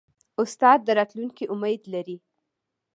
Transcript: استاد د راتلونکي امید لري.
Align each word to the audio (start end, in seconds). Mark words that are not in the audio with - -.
استاد 0.41 0.79
د 0.85 0.89
راتلونکي 0.99 1.43
امید 1.53 1.81
لري. 1.93 2.17